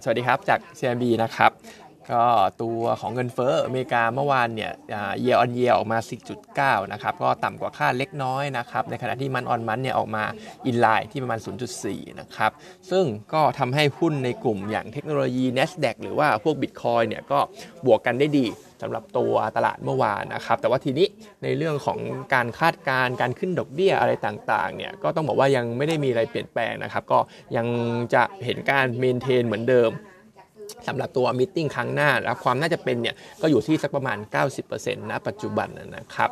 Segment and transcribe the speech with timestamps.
[0.00, 1.50] สวัสดีครับจาก CMB นะครับ
[2.12, 2.24] ก็
[2.62, 4.72] ตัวของเงินเฟ้ออเมริกาเมื่อวานเนี่ย
[5.22, 5.98] เยออนเยออกมา
[6.44, 10.24] 10.9นะครับ ก็ต่ำกว่าคาดเล็กน้อยนะครับ ในขณะที่มันออนมันเนี่ยออกมา
[10.66, 11.40] อินไลน์ที่ประมาณ
[11.78, 12.50] 0.4 นะครับ
[12.90, 17.38] ซึ่งก็ทำให้หุ้นในกลุ่มอย่างเทคโนโลยี NASDAQ หรือว่าพวก Bitcoin เนี่ยก็
[17.86, 18.46] บวกกันได้ดี
[18.82, 21.06] สำหรับตัวตลาดเมื่อวานนะครับ แต่ว่าทีนี้
[21.42, 21.98] ในเรื่องของ
[22.34, 27.18] การคาดการณ์การขึ้นดอกเบี้ยอะไรต่างๆเนี่ยก็ต้องบอกว่ายังไม่ได้มีอะไรเปลี่ยนแปลงนะครับ ก็
[27.56, 27.66] ยัง
[28.14, 29.90] จะเห็นการเมนเทนเหมือนเดิม
[30.88, 34.18] สำหรับตัวมิ팅ครั้งหน้าแล้วความน่าจะเป็นเนี่ยก็อยู่ที่สักประมาณ
[34.64, 36.30] 90%ณปัจจุบันนะครับ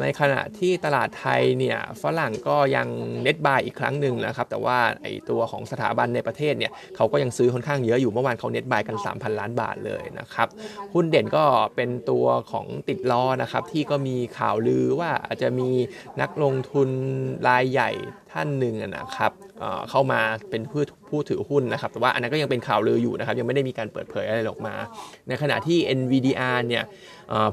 [0.00, 2.88] ในขณะที่ตลาดไทยเนี่ยฝรั่งก็ยัง
[3.22, 10.48] เน็ตบายอีกครั้งหนึ่งนะครับแต่ว่าไอตัวของสถาบันในประเทศเนี่ยเขาก็ยังซื้อค่อนข้างเยอะอยู่เมื่อวานเขาเน็ตบายกัน 3,000 ล้านบาทเลยนะครับ
[10.94, 11.44] หุ้นเด่นก็
[11.76, 15.70] เป็นตัวของติดล้อนะครับที่ก็มีข่าวลือว่าอาจจะมี
[16.20, 16.88] นักลงทุน
[17.48, 17.90] รายใหญ่
[18.32, 19.32] ท่านหนึ่งนะครับ
[19.90, 24.74] เข้ามาเป็นผู้ผู้ถือหุ้นนะครับ แต่ว่าอันนั้นก็ยังเป็นข่าวลืออยู่นะครับ ยังไม่ได้มีการเปิดเผยอะไรออกมา
[25.28, 26.84] ในขณะที่ NVDR เนี่ย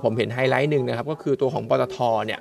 [0.03, 2.39] ผมเห็นไฮไลท์หนึ่งนะครับ ก็คือตัวของปตทเนี่ย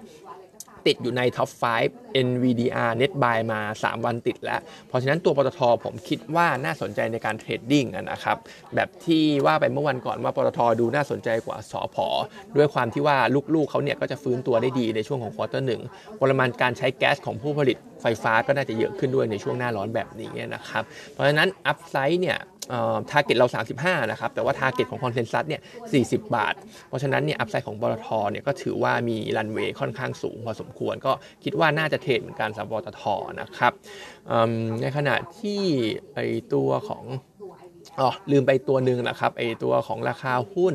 [0.87, 1.51] ติดอยู่ใน top
[1.89, 8.37] 5 NVDR Net Buy มา 3 วันติดแล้ว เพราะฉะนั้นตัวปตทผมคิดว่าน่าสนใจในการ trading นะครับ
[8.75, 12.07] แบบที่ว่าไปเมื่อวันก่อนว่าปตทดูน่าสนใจกว่าสอพอ
[12.57, 13.17] ด้วยความที่ว่า
[13.55, 15.83] ลูกๆเขาเนี่ยก็จะฟื้นตัวได้ดีในช่วงของ quarter หนึ่ง
[16.21, 20.83] ปริมาณการใช้แก๊สของผู้ผลิตไฟฟ้าก็น่าจะเยอะขึ้นด้วยในช่วงหน้าร้อนแบบนี้นะครับ
[21.13, 22.39] เพราะฉะนั้น upside เนี่ย
[23.11, 23.47] target เรา
[23.81, 25.61] 35 นะครับ แต่ว่า target ของ consensus เนี่ย
[25.97, 26.55] 40 บาท
[26.89, 31.13] เพราะฉะนั้นเนี่ย upside ของปตทเนี่ยก็ถือว่ามีรันเวย์ค่อนข้างสูงพอสมควร ก็
[31.45, 33.05] คิดว่าน่าจะ trade เหมือนกันสำหรับปตท
[33.41, 33.73] นะครับ
[34.83, 35.63] ในขณะที่
[36.15, 36.19] ไอ
[36.53, 37.05] ตัวของ
[38.01, 40.75] อ๋อลืมไปตัวหนึ่งนะครับไอตัวของราคาหุ้น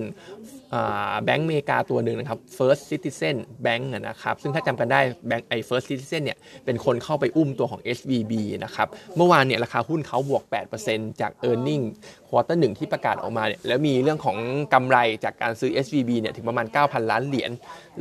[1.23, 3.35] แบงก์เมกาตัวหนึ่งนะครับ First Citizen
[3.65, 10.43] Bank นะครับซึ่งถ้าจำกันได้แบงก์ไอ First Citizen เนี่ยเป็นคนเข้าไปอุ้มตัวของ SVB นะครับเมื่อวานเนี่ยราคาหุ้นเขาบวก
[10.83, 11.83] 8%จาก e a r n i n g
[12.29, 14.37] ควอเตอร์หนึ่งที่ประกาศออกมาเนี่ยแล้วมีเรื่องของ
[14.73, 17.51] กำไรจากการซื้อ SVB เนี่ยถึงประมาณ 9,000 ล้านเหรียญ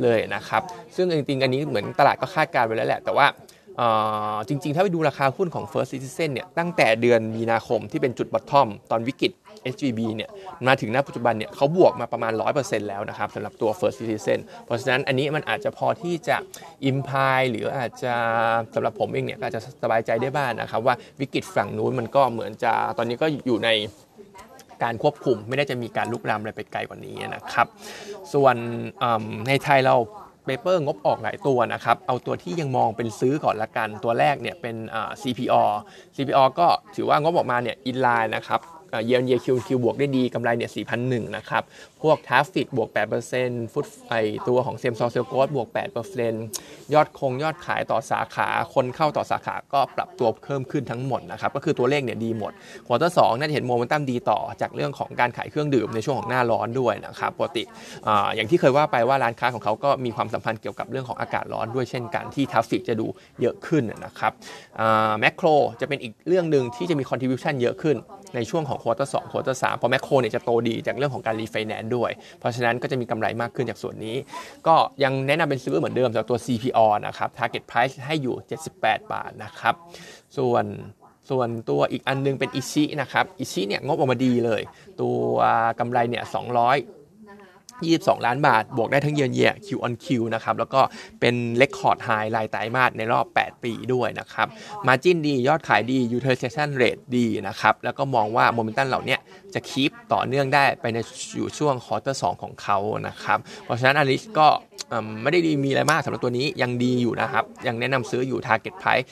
[0.01, 0.61] เลยนะครับ
[0.95, 3.27] ซึ่งจริงๆอันนี้เหมือนตลาดก็คาดการไว้แล้วแหละแต่ว่า
[4.47, 9.31] จริงๆ ถ้าไปดูราคาหุ้นของ First Citizen เนี่ยตั้งแต่เดือนมีนาคมที่เป็นจุดบอททอมตอนวิกฤต
[9.73, 10.29] SGB เนี่ย
[10.67, 12.31] มาถึงณปัจจุบันเนี่ยเขาบวกมาประมาณ
[12.61, 16.37] 100%แล้วนะครับสำหรับตัว First Citizen เพราะฉะนั้นอันนี้มันอาจจะพอที่จะ
[16.89, 18.13] imply หรืออาจจะ
[18.73, 23.69] สำหรับผมเองเนี่ยก็อาจจะสบายใจได้บ้างนนะครับ ว่าวิกฤตฝั่งนู้นมันก็เหมือนจะตอนนี้ก็อยู่ใน
[24.83, 27.67] การควบคุมไม่ได้จะมีการลุกลามอะไรไปไกลกว่านี้นะครับ
[28.33, 28.55] ส่วน
[29.47, 29.95] ในไทยเรา
[30.45, 34.75] เปเปอร์งบออกหลายตัวนะครับ เอาตัวที่ยังมองเป็นซื้อก่อนละกัน ตัวแรกเนี่ยเป็น
[35.21, 35.63] CPO
[36.15, 38.61] CPO ก็ถือว่างบออกมาเนี่ยอินไลน์นะครับ
[39.05, 41.63] เยียร์เยียคิวคิวบวกได้ดีกำไรเนี่ย4,001นหนึ่งนะครับ
[42.01, 42.89] พวกทราฟฟิกบวก
[43.31, 44.13] 8%ฟุตไอ
[44.47, 45.67] ตัวของเซมซอเซลโกสบวก
[46.29, 52.51] 8%ยอดคงยอดขายต่อสาขาคนเข้าต่อสาขาก็ปรับตัวเพิ่มขึ้นทั้งหมดนะครับ ก็คือตัวเลขเนี่ยดีหมด
[52.87, 57.63] ควอเตอร์สน่าจะเห็นโมเมนตัมดีต่อจากเรื่องของการขายเครื่องดื่มในช่วงของหน้าร้อนด้วยนะครับปกติ
[58.07, 63.07] ออย่างที่เคยว่าไปว่าร้านค้าของเขาก็มีความสัมพันธ์เกี่ยวกับเรื่องของอากาศร้อนด้วยเช่นกันที่ traffic จะดู
[63.41, 64.31] เยอะขึ้นนะครับ
[65.19, 65.47] แมคโคร
[65.81, 67.97] จะเป็นอีกเรื่องหนึ่งที่จะมี contribution เยอะขึ้น
[68.35, 74.15] ในช่วงของ quarter สอง quarter สามเพราะแมคโครเนี่ยจะโตดีจากเรื่องของการรีไฟแนนซ์ด้วย เพราะฉะนั้นก็จะมีกำไรมากขึ้นจากส่วนนี้
[74.67, 78.35] ก็ยังแนะนำเป็นซื้อเหมือนเดิมสำหรับตัว CPALL นะครับ Target Price ให้อยู่
[78.73, 79.75] 78 บาทนะครับ
[80.37, 80.65] ส่วน
[81.29, 84.61] ส่วนตัวอีกอันนึงเป็นอิชินะครับอิชิเนี่ยงบออกมาดีเลย
[85.01, 85.17] ตัว
[85.79, 87.02] กำไรเนี่ย200
[87.81, 90.81] 22 ล้านบาท บวกได้ทั้ง year on year Q on Q นะครับ แล้วก็
[91.19, 94.47] เป็น record high รายไตรมาสในรอบ 8 ปีด้วยนะครับ
[94.87, 99.17] margin ดี ยอดขายดี utilization rate ดีนะครับ แล้วก็มองว่าโมเมนตัมเหล่านี้
[99.53, 100.97] จะ keep ต่อเนื่องได้ไปใน
[101.35, 104.47] อยู่ช่วง quarter สองของเขานะครับ เพราะฉะนั้นอลิสก็
[105.23, 109.05] ไม่ได้ดีมีอะไรมากสำหรับตัวนี้ยังดีอยู่นะครับ ยังแนะนำซื้ออยู่ Target Price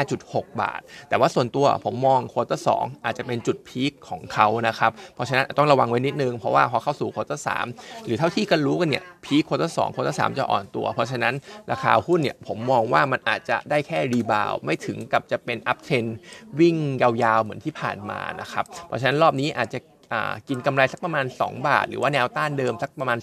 [0.00, 2.68] 15.6 บาท แต่ว่าส่วนตัวผมมองควอเตอร์ส
[3.04, 7.48] อาจจะเป็นจุดพีคของเขานะครับ เพราะฉะนั้นต้องระวังไว้นิดนึง เพราะว่าพอเข้าสู่ควอเตอร์ส
[8.04, 11.34] หรือเท่าที่กันรู้กันเนี่ยพีคควอเตอร์สควอเตอร์สจะอ่อนตัว เพราะฉะนั้น
[11.70, 16.04] ราคาหุ้นเนี่ยผมมองว่ามันอาจจะได้แค่รีบาวไม่ถึงกับจะเป็นอัพเทน
[16.60, 19.78] วิ่งยาวๆเหมือนที่ผ่านมานะครับเพราะฉะนั้นรอบนี้อาจจะ
[20.48, 23.18] กินกำไรสักประมาณ 2 บาท หรือว่าแนวต้านเดิมสักประมาณ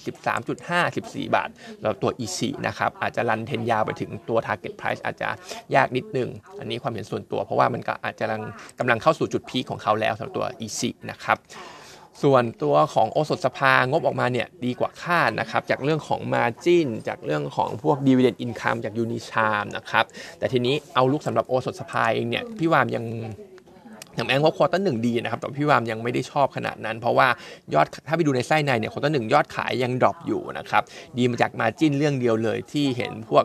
[0.46, 1.50] 13.5 14 บาท
[1.82, 5.30] แล้วตัว EC นะครับอาจจะรันเทนยาวไปถึงตัว Target Price อาจจะ
[5.76, 6.30] ยากนิดนึง
[6.60, 8.26] อันนี้ความเห็นส่วนตัว เพราะว่ามันก็อาจจะ
[8.80, 11.40] กำลังเข้าสู่จุด peak ของเขาแล้วสำหรับตัว EC นะครับ
[12.24, 20.06] ส่วนตัวของโอสถสภางบออกมาเนี่ยดีกว่าคาดนะครับจากเรื่องของ Margin จากเรื่องของพวก Dividend Income จากยูนิชาร์มนะครับ
[20.40, 23.06] แต่ทีนี้ outlook สำหรับโอสถสภาเองเนี่ยพี่วามยัง
[24.16, 27.28] อย่างแองว่า quarter หนึ่งดีนะครับแต่พี่วามยังไม่ได้ชอบขนาดนั้น เพราะว่า
[27.74, 30.84] ยอดถ้าไปดูในไส้ในเนี่ย quarter หนึ่งยอดขายยัง drop อยู่นะครับ
[31.18, 33.44] ดีมาจาก margin เรื่องเดียวเลยที่เห็นพวก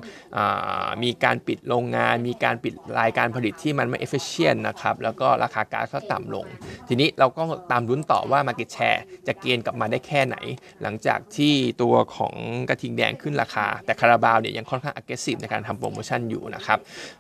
[1.03, 6.47] มีการปิดโรงงาน มีการปิดรายการผลิตที่มันไม่ efficient นะครับแล้วก็ราคาก๊าซก็ต่ำลง
[6.89, 10.37] ทีนี้เราก็ตามลุ้นต่อว่า Market Share จะ gain กลับมาได้แค่ไหน
[10.83, 11.53] หลังจากที่
[11.83, 12.35] ตัวของ
[12.69, 16.79] กระทิงแดงขึ้นราคา แต่คาราบาวเนี่ยยังค่อนข้าง aggressive ในการทำโปรโมชั่นอยู่นะครับ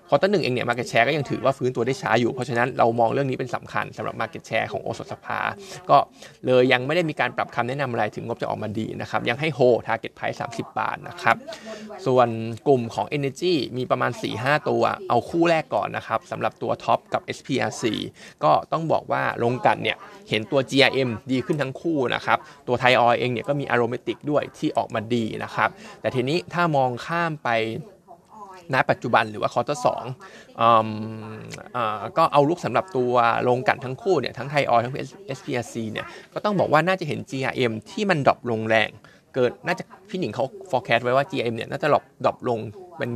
[0.08, 5.40] quarter หนึ่งเองเนี่ย Market Share ก็ยังถือว่าฟื้นตัวได้ช้าอยู่เพราะฉะนั้นเรามองเรื่องนี้เป็นสำคัญสำหรับ Market Share ของโอสถสภา
[5.90, 5.98] ก็
[6.46, 11.36] เลยยังไม่ได้มีการปรับคำแนะนำอะไรถึงงบจะออกมาดีนะครับยังให้โฮ Target Price 30 บาทนะครับ
[12.06, 12.28] ส่วน
[12.66, 17.84] กลุ่มของ Energy มีประมาณ 4-5 ตัว เอาคู่แรกก่อนนะครับสำหรับตัวท็อปกับ SPRC
[18.44, 19.96] ก็ต้องบอกว่าลงกันเนี่ย
[20.30, 22.38] เห็นตัว GRM ดีขึ้นทั้งคู่นะครับ
[22.68, 25.68] ตัวไทยออยเองเนี่ยก็มีอารมติกด้วยที่ออกมาดีนะครับ
[26.00, 27.50] แต่ทีนี้ถ้ามองข้ามไป
[28.74, 30.04] ณปัจจุบันหรือว่าคอร์เตอร์สอง
[32.16, 33.12] ก็ outlook สำหรับตัว
[33.48, 34.94] โรงกลั่นทั้งคู่เนี่ยทั้งไทยออยทั้ง
[35.38, 38.90] SPRC เนี่ยก็ต้องบอกว่าน่าจะเห็น GRM ที่มัน drop ลงแรง
[39.34, 42.60] เกิดน่าจะพี่หนิงเขา forecast ไว้ว่า GRM เนี่ยน่าจะ drop drop ลง
[43.00, 43.10] เป็น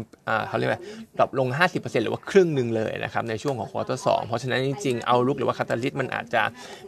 [0.49, 0.83] เขาเรียกว่า
[1.19, 6.43] drop ลง 50%หรือว่าครึ่งหนึ่งเลยนะครับในช่วงของควอเตอร์สเพราะฉะนั้นจริงๆ outlook หรือว่า catalyst มันอาจจะ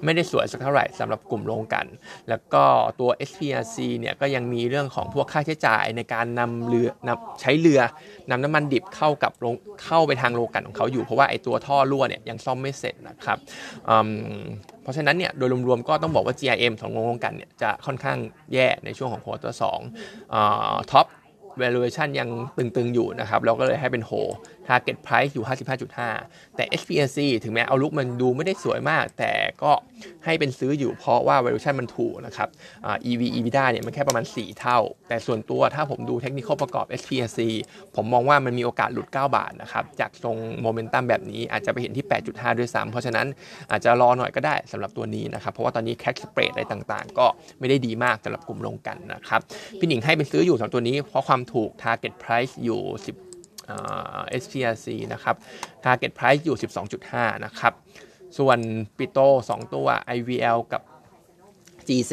[0.04, 1.86] ไม่ได้สวยสักเท่าไหร่สำหรับกลุ่มโรงกลั่น
[2.28, 2.64] แล้วก็
[3.00, 7.80] ตัว SPRC เนี่ยก็ยังมีเรื่องของพวกค่าใช้จ่ายในการนำเรือนำใช้เรือ
[8.30, 9.54] นำน้ำมันดิบเข้ากับโรง
[9.84, 13.38] เข้าไปทางโรงกันของเขาอยู่เพราะว่าไอ้ตัวท่อรั่วเนี่ยยังซ่อมไม่เสร็จนะครับ
[14.82, 18.18] เพราะฉะนั้นเนี่ยโดยรวมๆก็ต้องบอกว่า GIM ของโรงกันเนี่ยจะค่อนข้าง
[18.52, 19.80] แย่ในช่วงของควอเตอร์สอง
[20.90, 21.06] ท็อป
[21.62, 24.12] valuation ยังตึงๆอยู่นะครับ เราก็เลยให้เป็นโฮ
[24.68, 25.44] target price อยู่
[26.00, 29.32] 55.5 แต่ SPNC ถึงแม้เอาลุกมันดูไม่ได้สวยมาก แต่
[29.62, 29.72] ก็
[30.24, 32.48] ให้เป็นซื้ออยู่เพราะว่า valuation มันถูกนะครับ
[33.10, 37.38] EV EBITDA เนี่ยมันแค่ประมาณ 4 เท่า แต่ส่วนตัวถ้าผมดูเทคนิคประกอบ SPNC
[37.96, 43.26] ผมมองว่ามันมีโอกาสหลุด 9 บาทนะครับ จากตรงโมเมนตัมแบบนี้อาจจะไปเห็นที่ 8.5 ด้วยซ้ำเพราะฉะนั้น
[43.70, 47.26] อาจจะรอหน่อยก็ได้สำหรับตัวนี้นะครับ เพราะว่าตอนนี้แค s สเปรดอะไรต่างๆ ก็
[47.58, 49.40] ไม่ได้ดีมากสำหรับกลุ่มลงกันนะครับ
[49.78, 55.36] พี่หนิงให้เป็นซื้ออยู่สำหรับตัวนี้เพราะความถูก target price อยู่ 10 SPRC นะครับ
[55.84, 56.56] target price อยู่
[57.00, 57.72] 12.5 นะครับ
[58.38, 58.58] ส่วน
[58.96, 60.82] ปิโต 2 ตัว IVL กับ
[61.88, 62.12] GC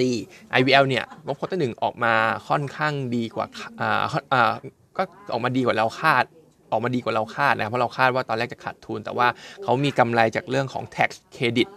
[0.60, 2.14] IVL เนี่ยงบ quarter หนึ่งออกมา
[2.50, 3.46] ค่อนข้างดีกว่า
[3.80, 4.04] อ่า
[4.34, 4.54] อ่า
[4.98, 6.24] ก็ออกมาดีกว่าเราคาด
[6.72, 9.28] ออกมาดีกว่าเราคาดนะเพราะเราคาดว่าตอนแรกจะขาดทุน แต่ว่า
[9.64, 11.70] เขามีกำไรจากเรื่องของ tax credit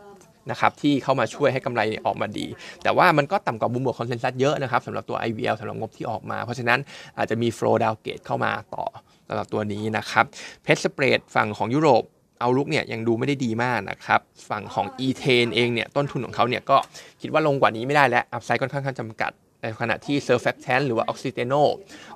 [0.51, 2.47] นะครับที่เข้ามาช่วยให้กำไรออกมาดี
[2.83, 6.79] แต่ว่ามันก็ต่ำกว่า Bloomberg consensus เยอะนะครับสำหรับตัว IVL สำหรับงบที่ออกมา เพราะฉะนั้น
[7.19, 8.85] อาจจะมี flow downgrade เข้ามาต่อ
[9.29, 10.25] สำหรับตัวนี้นะครับ
[10.63, 12.03] PET spread ฝั่งของยุโรป
[12.41, 14.21] outlook เนี่ยยังดูไม่ได้ดีมากนะครับ
[14.51, 16.77] ฝั่งของ e t a n เองเนี่ยต้นทุนของเขาเนี่ยก็
[17.21, 19.33] คิดว่าลงกว่านี้ไม่ได้แล้ว upside ค่อนข้างจำกัด
[19.63, 21.55] ในขณะที่ surfactant หรือว่า Oxiteno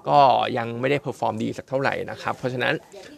[0.09, 0.19] ก็
[0.57, 2.75] ยังไม่ได้ perform ดีสักเท่าไหร่นะครับ เพราะฉะนั้น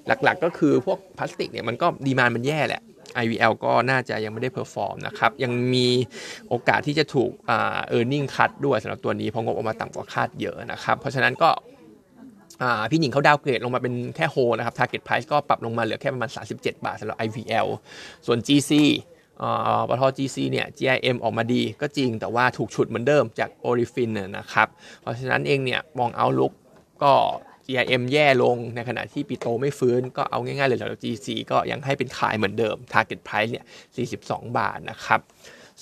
[0.07, 2.83] หลักๆก็คือพวกพลาสติกเนี่ยมันก็ demand มันแย่แหละ
[3.23, 5.89] IVL ก็น่าจะยังไม่ได้ perform นะครับ ยังมี
[6.49, 11.51] โอกาสที่จะถูกเอ่า e a r n i n g cut ด้วยสำหรับตัวนี้เพราะงบออกมาต่ำกว่าคาดเยอะนะครับ เพราะฉะนั้นก็
[12.91, 17.67] พี่หญิงเขาดาวเกรดลงมาเป็นแค่โฮนะครับ target price ก็ปรับลงมาเหลือแค่ประมาณ 37 บาทสำหรับ IVL
[18.27, 18.73] ส่วน GC
[19.89, 24.69] ปตท GC เนี่ย GIM ออกมาดีก็จริงแต่ว่าถูกฉุดเหมือนเดิมจาก Orifin นะครับ
[25.01, 26.53] เพราะฉะนั้นเองเนี่ยมองเอาลุก
[27.03, 27.13] ก็
[27.67, 33.65] GIM แย่ลงในขณะที่ปิโตไม่ฟื้นก็เอาง่ายๆเลยแล้ว GC ก็ยังให้เป็นขายเหมือนเดิม target price เนี่ย
[34.19, 35.21] 42 บาทนะครับ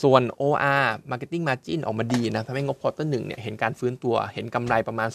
[0.02, 5.08] ส่วน OR Marketing Margin ออกมาดีนะทำให้งบควอเตอร์หนึ่งเนี่ยเห็นการฟื้นตัวเห็นกำไรประมาณ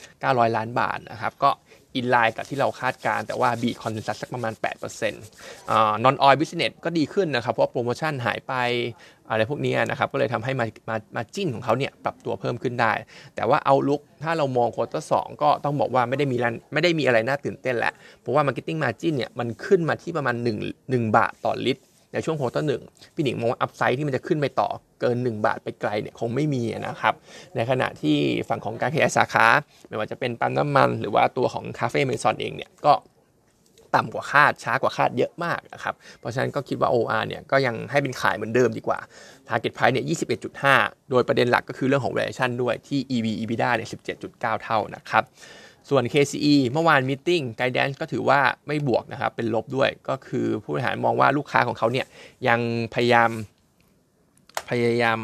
[0.00, 1.50] 2,900 ล้านบาทนะครับ ก็
[1.96, 4.52] in line กับที่เราคาดการณ์ แต่ว่า beat consensus สักประมาณ
[5.02, 5.10] 8%
[6.04, 8.54] non-oil business ก็ดีขึ้นนะครับ เพราะโปรโมชั่นหายไป
[9.28, 12.92] อะไรพวกนี้นะครับ ก็เลยทำให้มามา margin ของเขาเนี่ยปรับตัวเพิ่มขึ้นได้
[13.34, 15.12] แต่ว่า outlook ถ้าเรามองควอเตอร์ส
[15.42, 16.36] ก็ต้องบอกว่าไม่ได้มี
[16.72, 21.82] ไม่ได้มีอะไรน่าตื่นเต้นแหละเพราะว่า Marketing Margin เนี่ยมันขึ้นมาที่ประมาณ 1 1 บาทต่อลิตร
[22.16, 22.82] ในช่วง quarter หนึ่ง
[23.14, 24.68] พี่หนิงมองว่า upside ที่มันจะขึ้นไปต่อ
[25.00, 27.14] เกิน 1 บาทไปไกลเนี่ยคงไม่มีนะครับ
[27.56, 28.16] ในขณะที่
[28.48, 29.46] ฝั่งของการขยายสาขา
[29.88, 32.94] ไม่ว่าจะเป็นปั๊มน้ำมัน หรือว่าตัวของคาเฟ่เมซอนเองเนี่ยก็
[33.94, 38.98] ต่ำกว่าคาดช้ากว่าคาดเยอะมากนะครับ เพราะฉะนั้นก็คิดว่า OR เนี่ยก็ยังให้เป็นขายเหมือนเดิมดีกว่า
[39.48, 40.04] Target Price เนี่ย
[40.56, 43.88] 21.5 โดยประเด็นหลักก็คือเรื่องของ valuation ด้วยที่ EV EBITDA เนี่ย
[44.22, 45.24] 17.9 เท่านะครับ
[45.88, 52.06] ส่วน KCE เมื่อวานมิ팅ไกด์แดนก็ถือว่าไม่บวกนะครับ เป็นลบด้วย ก็คือผู้บริหารมองว่าลูกค้าของเขาเนี่ย
[52.48, 52.60] ยัง
[52.94, 53.30] พยายาม
[54.70, 55.18] พยายาม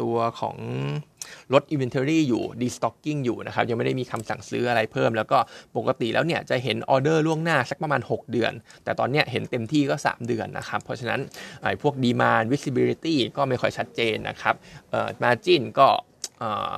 [0.00, 0.56] ตัวของ
[1.52, 5.38] ลด inventory อยู่ destocking อยู่นะครับ ยังไม่ได้มีคำสั่งซื้ออะไรเพิ่ม แล้วก็
[5.76, 8.52] ปกติแล้วเนี่ยจะเห็นออเดอร์ล่วงหน้าสักประมาณ 6 เดือน
[8.84, 11.20] แต่ตอนนี้เห็นเต็มที่ก็ 3 เดือนนะครับ เพราะฉะนั้น
[11.62, 14.54] ไอ้พวก demand visibility ก็ไม่ค่อยชัดเจนนะครับ
[14.90, 15.88] เอ่อ margin ก็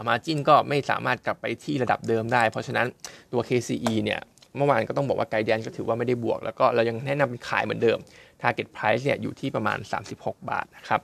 [0.09, 2.87] มาจินก็ไม่สามารถกลับไปที่ระดับเดิมได้ เพราะฉะนั้น
[3.33, 4.21] ตัว KCE เนี่ย
[4.57, 7.99] เมื่อวานก็ต้องบอกว่าไกด์แดนก็ถือว่าไม่ได้บวก แล้วก็เรายังแนะนำขายเหมือนเดิม
[8.43, 9.79] target price เนี่ยอยู่ที่ประมาณ
[10.15, 11.01] 36 บาทนะครับ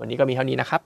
[0.00, 0.80] วันนี้ก็มีเท่านี้นะครับ